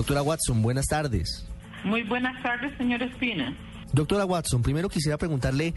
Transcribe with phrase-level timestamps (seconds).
[0.00, 1.46] Doctora Watson, buenas tardes.
[1.84, 3.54] Muy buenas tardes, señor Espina.
[3.92, 5.74] Doctora Watson, primero quisiera preguntarle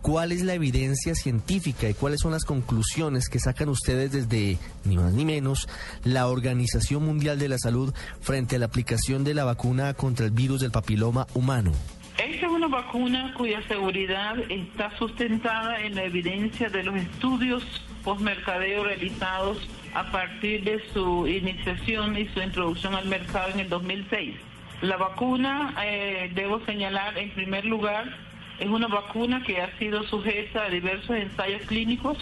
[0.00, 4.56] cuál es la evidencia científica y cuáles son las conclusiones que sacan ustedes desde,
[4.86, 5.68] ni más ni menos,
[6.04, 7.92] la Organización Mundial de la Salud
[8.22, 11.72] frente a la aplicación de la vacuna contra el virus del papiloma humano.
[12.16, 17.62] Esta es una vacuna cuya seguridad está sustentada en la evidencia de los estudios
[18.02, 19.58] postmercadeo realizados
[19.96, 24.36] a partir de su iniciación y su introducción al mercado en el 2006.
[24.82, 28.14] La vacuna, eh, debo señalar en primer lugar,
[28.58, 32.18] es una vacuna que ha sido sujeta a diversos ensayos clínicos,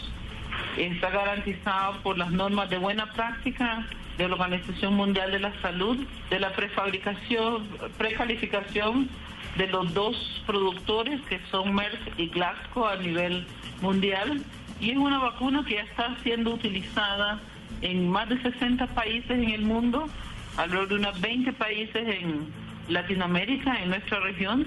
[0.77, 3.85] está garantizada por las normas de buena práctica
[4.19, 5.99] de la Organización Mundial de la Salud,
[6.31, 7.67] de la prefabricación,
[7.99, 9.09] precalificación
[9.57, 13.45] de los dos productores que son Merck y Glasgow a nivel
[13.81, 14.45] mundial
[14.81, 17.41] y es una vacuna que ya está siendo utilizada
[17.81, 20.09] en más de 60 países en el mundo,
[20.57, 22.47] alrededor de unos 20 países en
[22.89, 24.67] Latinoamérica, en nuestra región,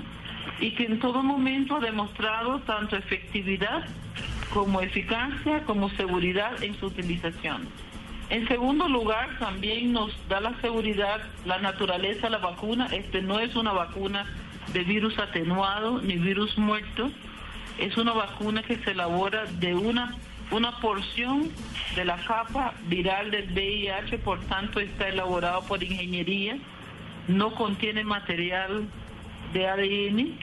[0.59, 3.85] y que en todo momento ha demostrado tanto efectividad
[4.53, 7.67] como eficacia, como seguridad en su utilización.
[8.29, 12.87] En segundo lugar, también nos da la seguridad la naturaleza de la vacuna.
[12.91, 14.25] Este no es una vacuna
[14.73, 17.09] de virus atenuado ni virus muerto.
[17.77, 20.15] Es una vacuna que se elabora de una,
[20.51, 21.49] una porción
[21.95, 26.57] de la capa viral del VIH, por tanto está elaborado por ingeniería,
[27.27, 28.87] no contiene material
[29.53, 30.39] de ADN,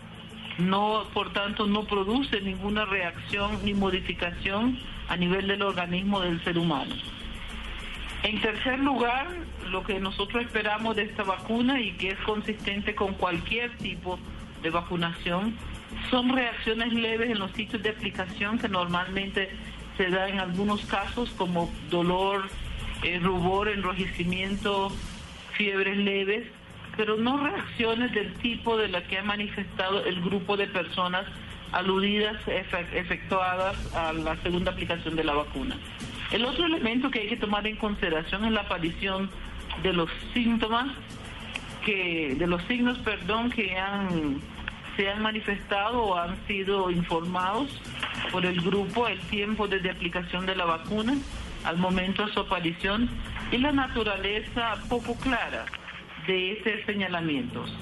[0.58, 6.58] no, por tanto no produce ninguna reacción ni modificación a nivel del organismo del ser
[6.58, 6.94] humano.
[8.22, 9.26] En tercer lugar,
[9.70, 14.18] lo que nosotros esperamos de esta vacuna y que es consistente con cualquier tipo
[14.62, 15.54] de vacunación
[16.10, 19.50] son reacciones leves en los sitios de aplicación que normalmente
[19.96, 22.48] se da en algunos casos como dolor,
[23.02, 24.90] eh, rubor, enrojecimiento,
[25.52, 26.46] fiebres leves,
[26.96, 31.26] pero no reacciones del tipo de la que ha manifestado el grupo de personas
[31.72, 35.76] aludidas, efectuadas a la segunda aplicación de la vacuna.
[36.30, 39.30] El otro elemento que hay que tomar en consideración es la aparición
[39.82, 40.88] de los síntomas
[41.84, 44.40] que, de los signos, perdón, que han
[44.96, 47.80] se han manifestado o han sido informados
[48.30, 51.14] por el grupo el tiempo desde aplicación de la vacuna
[51.64, 53.08] al momento de su aparición
[53.50, 55.66] y la naturaleza poco clara
[56.26, 57.72] de estos señalamientos.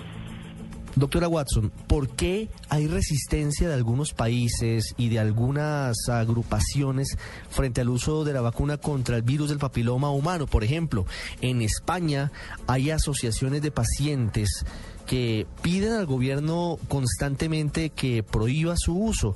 [0.95, 7.17] Doctora Watson, ¿por qué hay resistencia de algunos países y de algunas agrupaciones
[7.51, 10.47] frente al uso de la vacuna contra el virus del papiloma humano?
[10.47, 11.07] Por ejemplo,
[11.41, 12.31] en España
[12.67, 14.67] hay asociaciones de pacientes
[15.07, 19.35] que piden al gobierno constantemente que prohíba su uso.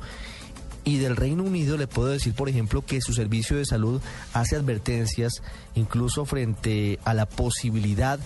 [0.84, 4.00] Y del Reino Unido le puedo decir, por ejemplo, que su servicio de salud
[4.34, 5.42] hace advertencias
[5.74, 8.24] incluso frente a la posibilidad de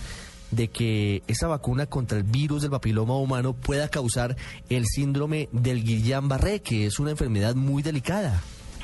[0.68, 4.36] que esa vacuna contra el virus del papiloma humano pueda causar
[4.68, 8.42] el síndrome del Guillain-Barré, que es una enfermedad muy delicada.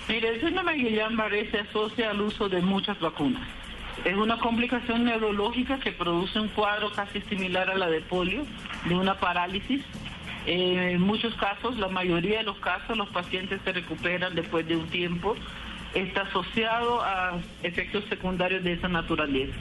[0.09, 3.47] Mire, el síndrome de Guillain-Barré se asocia al uso de muchas vacunas.
[4.05, 8.47] Es una complicación neurológica que produce un cuadro casi similar a la de polio,
[8.89, 9.83] de una parálisis.
[10.47, 14.87] en muchos casos, la mayoría de los casos, los pacientes se recuperan después de un
[14.89, 15.35] tiempo.
[15.93, 19.57] Está asociado a efectos secundarios de esa naturaleza.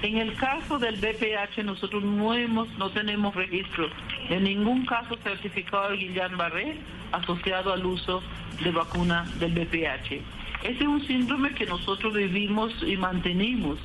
[0.00, 3.88] En el caso del BPH nosotros no hemos, no tenemos registro
[4.28, 6.76] de ningún caso certificado de Guillain-Barré
[7.10, 8.22] asociado al uso
[8.62, 10.22] de vacuna del BPH.
[10.62, 13.78] Este es un síndrome que nosotros vivimos y mantenimos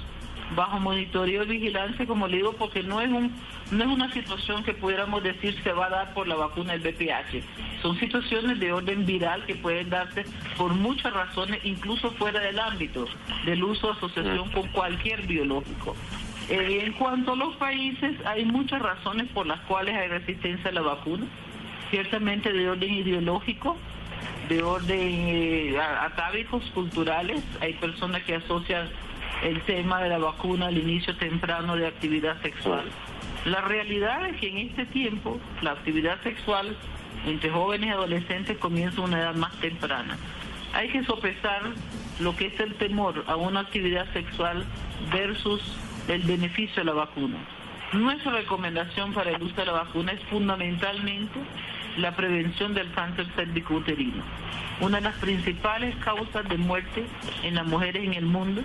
[0.56, 3.31] bajo monitoreo y vigilancia, como le digo, porque no es un
[3.72, 6.82] no es una situación que pudiéramos decir se va a dar por la vacuna del
[6.82, 7.82] BPH.
[7.82, 10.26] Son situaciones de orden viral que pueden darse
[10.58, 13.08] por muchas razones, incluso fuera del ámbito
[13.46, 15.96] del uso de asociación con cualquier biológico.
[16.50, 20.73] Eh, en cuanto a los países, hay muchas razones por las cuales hay resistencia a
[20.73, 21.26] la vacuna,
[21.90, 23.78] ciertamente de orden ideológico,
[24.50, 28.90] de orden eh, atávicos culturales, hay personas que asocian
[29.41, 32.85] el tema de la vacuna al inicio temprano de actividad sexual.
[33.46, 36.78] La realidad es que en este tiempo la actividad sexual
[37.26, 40.18] entre jóvenes y adolescentes comienza a una edad más temprana.
[40.74, 41.62] Hay que sopesar
[42.20, 44.66] lo que es el temor a una actividad sexual
[45.12, 45.62] versus
[46.08, 47.38] el beneficio de la vacuna.
[47.94, 51.40] Nuestra recomendación para el uso de la vacuna es fundamentalmente
[51.97, 54.23] la prevención del cáncer cervicouterino,
[54.81, 57.05] una de las principales causas de muerte
[57.43, 58.61] en las mujeres en el mundo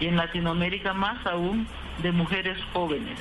[0.00, 1.66] y en Latinoamérica más aún
[2.02, 3.18] de mujeres jóvenes.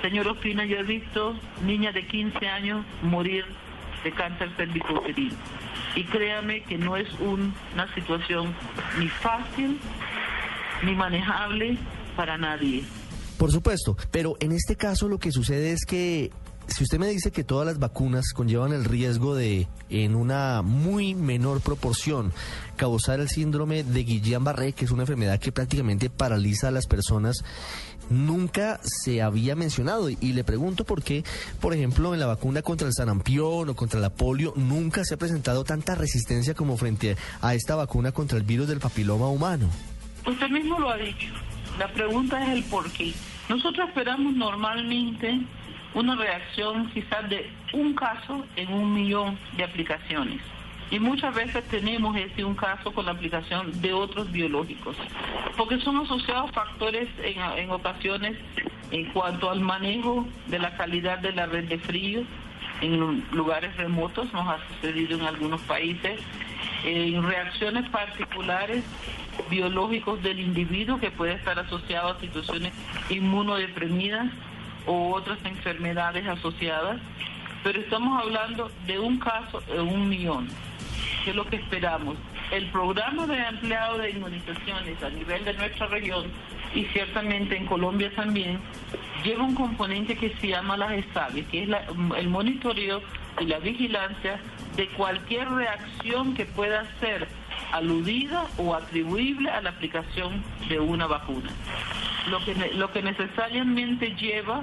[0.00, 3.44] Señor Ospina, yo he visto niñas de 15 años morir
[4.04, 5.36] de cáncer cervicouterino
[5.94, 8.54] y créame que no es una situación
[8.98, 9.78] ni fácil
[10.82, 11.76] ni manejable
[12.16, 12.82] para nadie.
[13.38, 16.30] Por supuesto, pero en este caso lo que sucede es que
[16.66, 21.14] si usted me dice que todas las vacunas conllevan el riesgo de, en una muy
[21.14, 22.32] menor proporción,
[22.76, 27.44] causar el síndrome de Guillain-Barré, que es una enfermedad que prácticamente paraliza a las personas,
[28.10, 30.08] nunca se había mencionado.
[30.08, 31.24] Y le pregunto por qué,
[31.60, 35.18] por ejemplo, en la vacuna contra el sarampión o contra la polio, nunca se ha
[35.18, 39.68] presentado tanta resistencia como frente a esta vacuna contra el virus del papiloma humano.
[40.26, 41.32] Usted mismo lo ha dicho.
[41.78, 43.12] La pregunta es el por qué.
[43.48, 45.40] Nosotros esperamos normalmente
[45.94, 50.40] una reacción quizás de un caso en un millón de aplicaciones.
[50.90, 54.94] Y muchas veces tenemos ese un caso con la aplicación de otros biológicos,
[55.56, 58.36] porque son asociados factores en, en ocasiones
[58.90, 62.24] en cuanto al manejo de la calidad de la red de frío
[62.82, 66.20] en lugares remotos, nos ha sucedido en algunos países,
[66.84, 68.84] en reacciones particulares
[69.48, 72.72] biológicos del individuo que puede estar asociado a situaciones
[73.08, 74.30] inmunodeprimidas
[74.86, 77.00] o otras enfermedades asociadas,
[77.62, 80.48] pero estamos hablando de un caso de un millón,
[81.24, 82.16] que es lo que esperamos.
[82.50, 86.26] El programa de empleado de inmunizaciones a nivel de nuestra región
[86.74, 88.58] y ciertamente en Colombia también
[89.24, 91.68] lleva un componente que se llama la GESAVE, que es
[92.16, 93.00] el monitoreo
[93.40, 94.40] y la vigilancia
[94.76, 97.28] de cualquier reacción que pueda ser
[97.72, 101.50] aludida o atribuible a la aplicación de una vacuna.
[102.30, 104.62] Lo que, lo que necesariamente lleva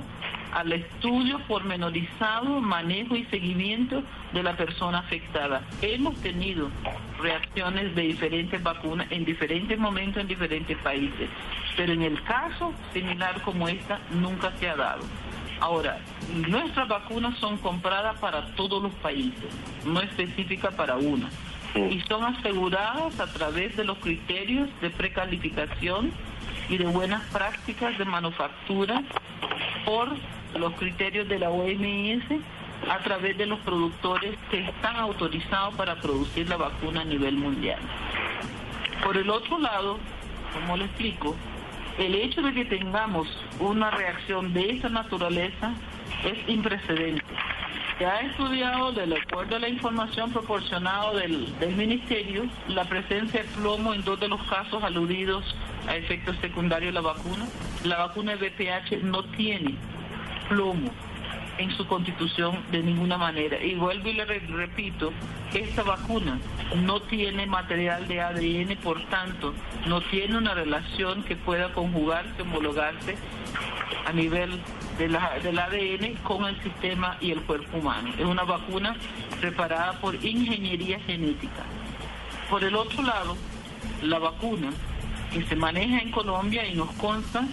[0.53, 4.03] al estudio pormenorizado, manejo y seguimiento
[4.33, 5.61] de la persona afectada.
[5.81, 6.69] Hemos tenido
[7.21, 11.29] reacciones de diferentes vacunas en diferentes momentos en diferentes países,
[11.77, 15.03] pero en el caso similar como esta nunca se ha dado.
[15.59, 15.99] Ahora,
[16.47, 19.53] nuestras vacunas son compradas para todos los países,
[19.85, 21.29] no específicas para una
[21.75, 26.11] y son aseguradas a través de los criterios de precalificación
[26.69, 29.01] y de buenas prácticas de manufactura
[29.85, 30.09] por
[30.57, 32.23] los criterios de la OMS
[32.89, 37.79] a través de los productores que están autorizados para producir la vacuna a nivel mundial.
[39.03, 39.97] Por el otro lado,
[40.53, 41.35] como le explico,
[41.97, 43.27] el hecho de que tengamos
[43.59, 45.73] una reacción de esta naturaleza
[46.23, 47.25] es imprecedente
[47.99, 53.93] se ha estudiado, de acuerdo a la información proporcionada del, Ministerio, la presencia de plomo
[53.93, 55.43] en dos de los casos aludidos
[55.89, 57.47] a efectos secundarios de la vacuna.
[57.83, 59.75] La vacuna de VPH no tiene
[60.47, 60.91] plomo
[61.57, 63.61] en su constitución de ninguna manera.
[63.61, 65.11] Y vuelvo y le repito,
[65.53, 66.39] esta vacuna
[66.83, 69.53] no tiene material de ADN, por tanto,
[69.87, 73.17] no tiene una relación que pueda conjugarse, homologarse
[74.05, 74.61] a nivel
[74.97, 78.09] del ADN con el sistema y el cuerpo humano.
[78.17, 78.95] Es una vacuna
[79.41, 81.63] preparada por ingeniería genética.
[82.49, 83.35] Por el otro lado,
[84.01, 84.71] la vacuna
[85.31, 87.45] que se maneja en Colombia y nos consta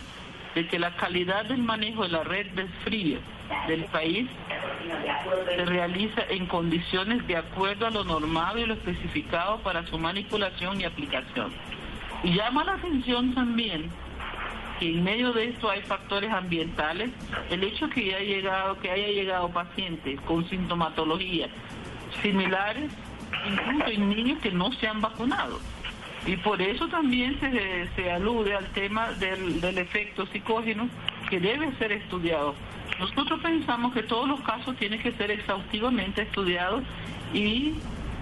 [0.55, 3.19] de que la calidad del manejo de la red de frío
[3.69, 4.27] del país
[5.55, 10.81] se realiza en condiciones de acuerdo a lo normado y lo especificado para su manipulación
[10.81, 11.53] y aplicación.
[12.25, 13.91] Y llama la atención también
[14.79, 17.11] que en medio de esto hay factores ambientales,
[17.51, 21.49] el hecho que haya llegado, que haya llegado pacientes con sintomatología
[22.23, 22.91] similares,
[23.47, 25.61] incluso en niños que no se han vacunado.
[26.27, 30.89] Y por eso también se, se alude al tema del, del efecto psicógeno
[31.31, 32.55] que debe ser estudiado.
[32.99, 36.83] Nosotros pensamos que todos los casos tienen que ser exhaustivamente estudiados
[37.33, 37.75] y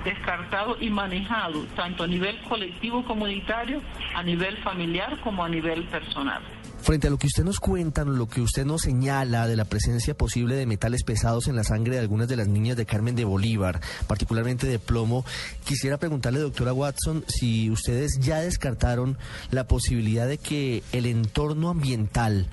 [0.04, 3.80] descartado y manejado tanto a nivel colectivo comunitario,
[4.14, 6.42] a nivel familiar como a nivel personal.
[6.84, 10.14] Frente a lo que usted nos cuenta, lo que usted nos señala de la presencia
[10.14, 13.24] posible de metales pesados en la sangre de algunas de las niñas de Carmen de
[13.24, 15.24] Bolívar, particularmente de plomo,
[15.64, 19.16] quisiera preguntarle, doctora Watson, si ustedes ya descartaron
[19.50, 22.48] la posibilidad de que el entorno ambiental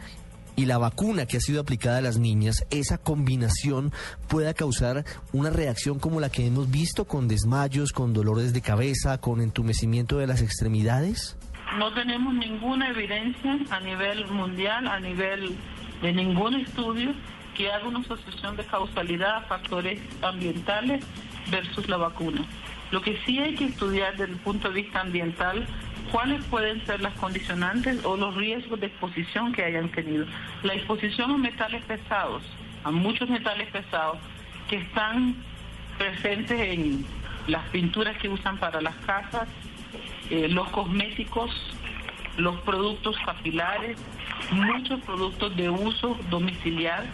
[0.55, 3.91] y la vacuna que ha sido aplicada a las niñas, esa combinación
[4.27, 9.19] pueda causar una reacción como la que hemos visto con desmayos, con dolores de cabeza,
[9.19, 11.37] con entumecimiento de las extremidades?
[11.77, 15.55] No tenemos ninguna evidencia a nivel mundial, a nivel
[16.01, 17.13] de ningún estudio
[17.55, 21.03] que haga una asociación de causalidad a factores ambientales
[21.49, 22.45] versus la vacuna.
[22.91, 25.65] Lo que sí hay que estudiar desde el punto de vista ambiental
[26.11, 30.25] cuáles pueden ser las condicionantes o los riesgos de exposición que hayan tenido.
[30.63, 32.43] La exposición a metales pesados,
[32.83, 34.17] a muchos metales pesados
[34.69, 35.35] que están
[35.97, 37.05] presentes en
[37.47, 39.47] las pinturas que usan para las casas,
[40.29, 41.51] eh, los cosméticos,
[42.37, 43.97] los productos capilares,
[44.51, 47.05] muchos productos de uso domiciliar,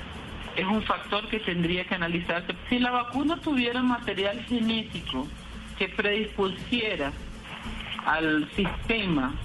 [0.56, 2.56] es un factor que tendría que analizarse.
[2.68, 5.28] Si la vacuna tuviera material genético
[5.78, 7.12] que predispusiera
[8.08, 9.36] al sistema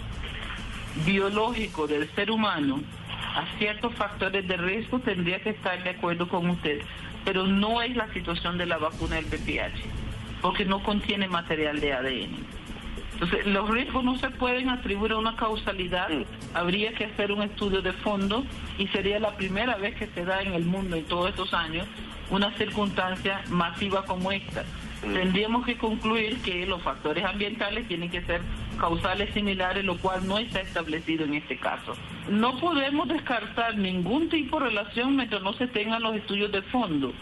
[1.05, 2.81] biológico del ser humano
[3.35, 6.81] a ciertos factores de riesgo, tendría que estar de acuerdo con usted.
[7.25, 9.81] Pero no es la situación de la vacuna del PPH,
[10.41, 12.63] porque no contiene material de ADN.
[13.15, 16.09] Entonces, los riesgos no se pueden atribuir a una causalidad,
[16.55, 18.45] habría que hacer un estudio de fondo
[18.79, 21.87] y sería la primera vez que se da en el mundo en todos estos años
[22.31, 24.65] una circunstancia masiva como esta.
[25.03, 28.41] Tendríamos que concluir que los factores ambientales tienen que ser
[28.79, 31.95] causales similares, lo cual no está establecido en este caso.
[32.31, 37.13] No podemos descartar ningún tipo de relación mientras no se tengan los estudios de fondo,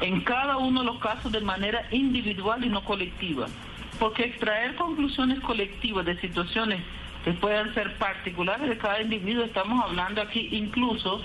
[0.00, 3.46] en cada uno de los casos de manera individual y no colectiva
[3.98, 6.80] porque extraer conclusiones colectivas de situaciones
[7.24, 11.20] que puedan ser particulares de cada individuo, estamos hablando aquí incluso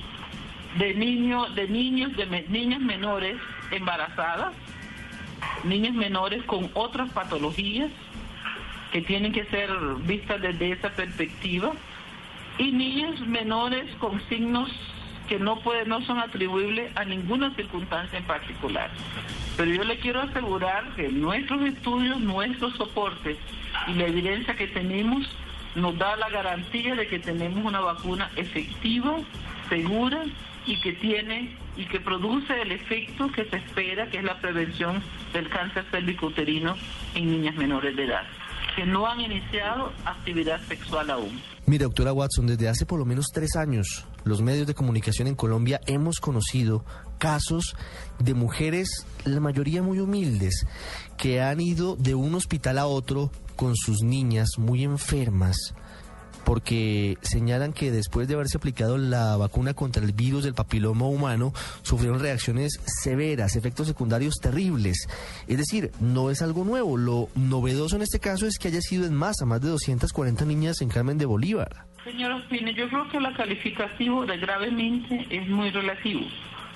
[0.78, 3.36] de niños, de niños, de niñas menores
[3.72, 4.54] embarazadas,
[5.64, 7.92] niñas menores con otras patologías
[8.92, 9.70] que tienen que ser
[10.06, 11.72] vistas desde esa perspectiva
[12.58, 14.70] y niñas menores con signos
[15.28, 18.90] que no pueden, no son atribuibles a ninguna circunstancia en particular.
[19.56, 23.38] Pero yo le quiero asegurar que nuestros estudios, nuestros soportes
[23.88, 25.26] y la evidencia que tenemos
[25.76, 29.20] nos da la garantía de que tenemos una vacuna efectiva,
[29.70, 30.26] segura
[30.66, 35.02] y que tiene y que produce el efecto que se espera, que es la prevención
[35.34, 35.86] del cáncer
[36.22, 36.76] uterino
[37.16, 38.24] en niñas menores de edad,
[38.76, 41.42] que no han iniciado actividad sexual aún.
[41.66, 45.36] Mire, doctora Watson, desde hace por lo menos tres años, los medios de comunicación en
[45.36, 46.84] Colombia hemos conocido
[47.18, 47.76] casos
[48.20, 50.66] de mujeres, la mayoría muy humildes,
[51.18, 55.74] que han ido de un hospital a otro con sus niñas muy enfermas
[56.46, 61.54] porque señalan que después de haberse aplicado la vacuna contra el virus del papiloma humano,
[61.82, 65.08] sufrieron reacciones severas, efectos secundarios terribles.
[65.48, 66.98] Es decir, no es algo nuevo.
[66.98, 70.82] Lo novedoso en este caso es que haya sido en masa, más de 240 niñas
[70.82, 71.86] en Carmen de Bolívar.
[72.04, 76.22] Señor Ospine, yo creo que la calificativo de gravemente es muy relativo.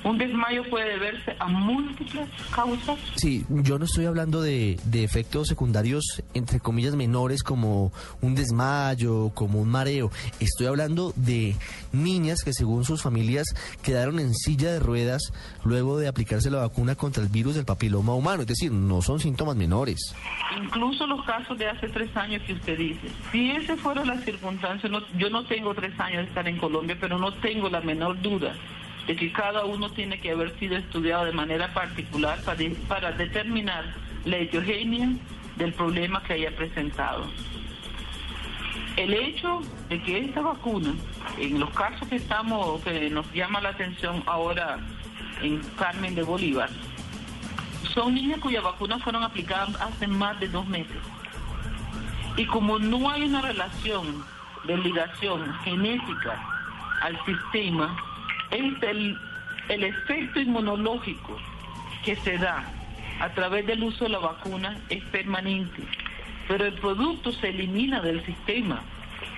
[0.05, 2.99] Un desmayo puede deberse a múltiples causas.
[3.15, 9.59] Sí, yo no estoy hablando de, efectos secundarios, entre comillas, menores como un desmayo, como
[9.59, 10.11] un mareo.
[10.39, 11.55] Estoy hablando de
[11.91, 13.47] niñas que según sus familias
[13.81, 15.33] quedaron en silla de ruedas
[15.63, 18.41] luego de aplicarse la vacuna contra el virus del papiloma humano.
[18.41, 20.13] Es decir, no son síntomas menores.
[20.55, 23.07] Incluso los casos de hace tres años que usted dice.
[23.31, 27.17] Si ese fuera la circunstancia, yo no tengo tres años de estar en Colombia, pero
[27.17, 28.53] no tengo la menor duda
[29.07, 33.85] de que cada uno tiene que haber sido estudiado de manera particular para, para determinar
[34.25, 35.09] la heterogénea
[35.57, 37.27] del problema que haya presentado.
[38.97, 40.93] El hecho de que esta vacuna,
[41.37, 44.79] en los casos que estamos, que nos llama la atención ahora
[45.41, 46.69] en Carmen de Bolívar,
[47.93, 50.97] son niñas cuyas vacunas fueron aplicadas hace más de dos meses.
[52.37, 54.23] Y como no hay una relación
[54.65, 56.41] de ligación genética
[57.01, 57.95] al sistema,
[58.51, 59.17] el,
[59.69, 61.37] el efecto inmunológico
[62.03, 62.63] que se da
[63.19, 65.81] a través del uso de la vacuna es permanente,
[66.47, 68.81] pero el producto se elimina del sistema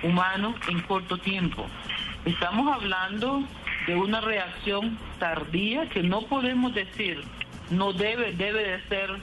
[0.02, 1.66] humano en corto tiempo.
[2.24, 3.42] Estamos hablando
[3.86, 7.22] de una reacción tardía que no podemos decir
[7.70, 9.16] no debe debe de ser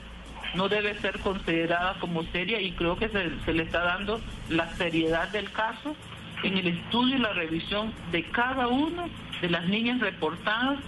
[0.54, 5.28] no debe ser considerada como seria y creo que se le está dando la seriedad
[5.28, 5.94] del caso
[6.42, 9.08] en el estudio y la revisión de cada uno
[9.40, 10.78] de las niñas reportadas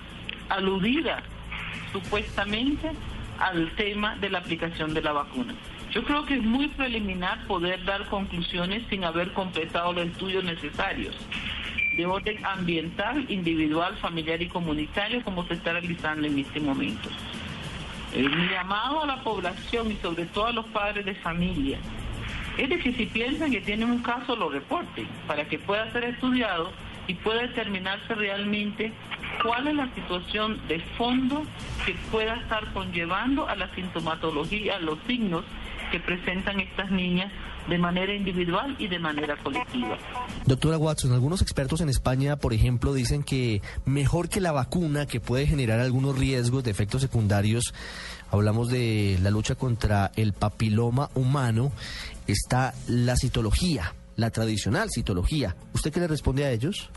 [0.49, 1.23] aludidas
[1.93, 2.90] supuestamente
[3.38, 5.55] al tema de la aplicación de la vacuna.
[5.90, 11.17] Yo creo que es muy preliminar poder dar conclusiones sin haber completado los estudios necesarios
[11.97, 17.09] de orden ambiental, individual, familiar y comunitario como se está realizando en este momento.
[18.14, 21.78] El llamado a la población y sobre todo a los padres de familia
[22.59, 26.05] es de que si piensan que tienen un caso lo reporten para que pueda ser
[26.05, 26.71] estudiado
[27.07, 28.93] y pueda determinarse realmente
[29.43, 31.45] cuál es la situación de fondo
[31.87, 35.45] que pueda estar conllevando a la sintomatología, a los signos
[35.91, 37.33] que presentan estas niñas
[37.69, 39.99] de manera individual y de manera colectiva.
[40.47, 45.21] Doctora Watson, algunos expertos en España, por ejemplo, dicen que mejor que la vacuna, que
[45.21, 47.75] puede generar algunos riesgos de efectos secundarios,
[48.30, 51.73] hablamos de la lucha contra el papiloma humano,
[52.26, 55.54] está la citología la tradicional citología.
[55.73, 56.90] ¿Usted qué le responde a ellos?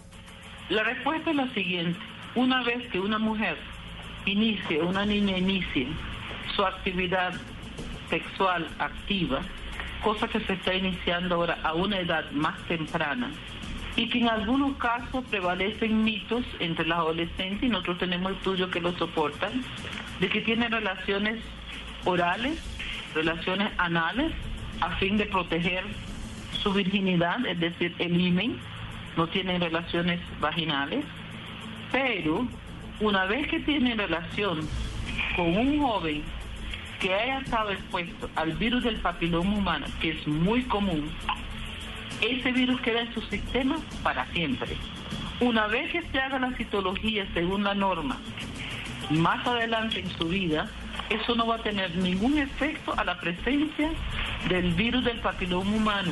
[0.69, 1.99] La respuesta es la siguiente.
[2.35, 3.57] Una vez que una mujer
[4.25, 5.87] inicie, una niña inicie
[6.55, 7.33] su actividad
[8.09, 9.41] sexual activa,
[10.03, 13.31] cosa que se está iniciando ahora a una edad más temprana,
[13.95, 18.81] y que en algunos casos prevalecen mitos entre las adolescentes, y nosotros tenemos estudios que
[18.81, 19.63] lo soportan,
[20.21, 21.39] de que tienen relaciones
[22.05, 22.57] orales,
[23.15, 24.31] relaciones anales,
[24.79, 25.83] a fin de proteger
[26.61, 28.59] su virginidad, es decir, el imen,
[29.17, 31.03] no tienen relaciones vaginales,
[31.91, 32.47] pero
[32.99, 34.59] una vez que tienen relación
[35.35, 36.21] con un joven
[36.99, 41.09] que haya estado expuesto al virus del papiloma humano, que es muy común,
[42.21, 44.77] ese virus queda en su sistema para siempre.
[45.39, 48.19] Una vez que se haga la citología según la norma,
[49.11, 50.69] más adelante en su vida,
[51.09, 53.91] eso no va a tener ningún efecto a la presencia
[54.47, 56.11] del virus del papiloma humano,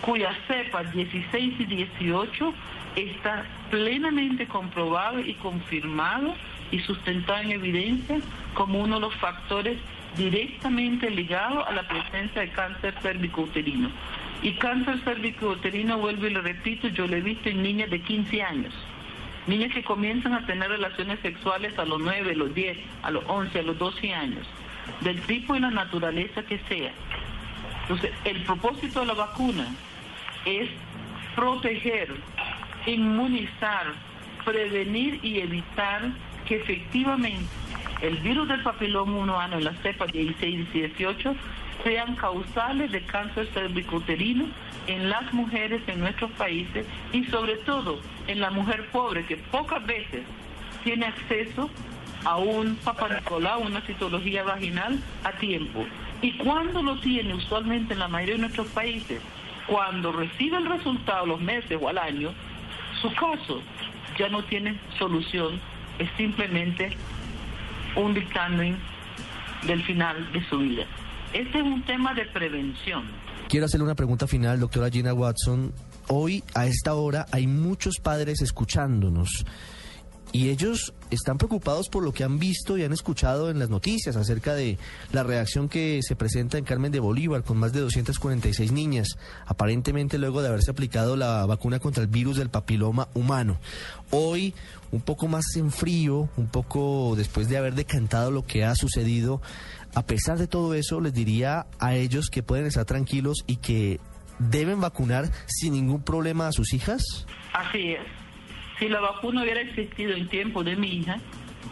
[0.00, 2.54] cuya cepa 16 y 18
[2.96, 6.34] está plenamente comprobado y confirmado
[6.70, 8.18] y sustentado en evidencia
[8.54, 9.78] como uno de los factores
[10.16, 13.90] directamente ligados a la presencia de cáncer cervicouterino.
[14.42, 18.42] Y cáncer cervicouterino, vuelvo y lo repito, yo lo he visto en niñas de 15
[18.42, 18.74] años.
[19.46, 23.24] Niñas que comienzan a tener relaciones sexuales a los 9, a los 10, a los
[23.26, 24.46] 11, a los 12 años,
[25.00, 26.92] del tipo y la naturaleza que sea.
[27.82, 29.66] Entonces, el propósito de la vacuna
[30.46, 30.70] es
[31.36, 32.14] proteger,
[32.86, 33.92] inmunizar,
[34.44, 36.02] prevenir y evitar
[36.46, 37.44] que efectivamente
[38.00, 41.34] el virus del papiloma humano en la cepa 16 y 18
[41.82, 44.46] sean causales de cáncer cervicouterino
[44.86, 49.84] en las mujeres en nuestros países y sobre todo en la mujer pobre que pocas
[49.86, 50.22] veces
[50.82, 51.70] tiene acceso
[52.24, 53.08] a un Papa
[53.60, 55.84] una citología vaginal a tiempo.
[56.22, 59.20] Y cuando lo tiene, usualmente en la mayoría de nuestros países,
[59.66, 62.32] cuando recibe el resultado los meses o al año,
[63.00, 63.60] su caso
[64.18, 65.60] ya no tiene solución,
[65.98, 66.96] es simplemente
[67.96, 68.78] un dictamen
[69.66, 70.86] del final de su vida.
[71.34, 73.10] Este es un tema de prevención.
[73.48, 75.72] Quiero hacerle una pregunta final, doctora Gina Watson.
[76.06, 79.44] Hoy, a esta hora, hay muchos padres escuchándonos.
[80.30, 84.14] Y ellos están preocupados por lo que han visto y han escuchado en las noticias
[84.16, 84.78] acerca de
[85.12, 89.16] la reacción que se presenta en Carmen de Bolívar con más de 246 niñas,
[89.46, 93.58] aparentemente luego de haberse aplicado la vacuna contra el virus del papiloma humano.
[94.10, 94.54] Hoy,
[94.90, 99.40] un poco más en frío, un poco después de haber decantado lo que ha sucedido,
[99.94, 104.00] a pesar de todo eso, les diría a ellos que pueden estar tranquilos y que
[104.38, 107.26] deben vacunar sin ningún problema a sus hijas.
[107.52, 108.24] Así es
[108.78, 111.16] si la vacuna hubiera existido en tiempo de mi hija,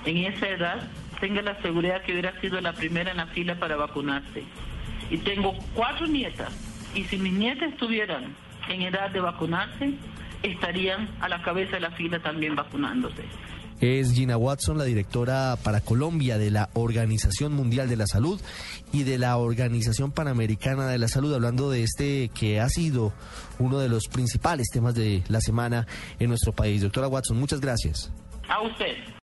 [0.04, 0.88] en esa edad,
[1.20, 4.44] tenga la seguridad que hubiera sido la primera en la fila para vacunarse.
[5.10, 6.52] Y tengo cuatro nietas,
[6.94, 8.34] y si mis nietas estuvieran
[8.68, 9.94] en edad de vacunarse,
[10.42, 13.24] estarían a la cabeza de la fila también vacunándose.
[13.82, 18.40] Es Gina Watson, la directora para Colombia de la Organización Mundial de la Salud
[18.92, 23.12] y de la Organización Panamericana de la Salud, hablando de este que ha sido
[23.58, 25.88] uno de los principales temas de la semana
[26.20, 26.80] en nuestro país.
[26.80, 28.12] Doctora Watson, muchas gracias.
[28.48, 29.12] A usted.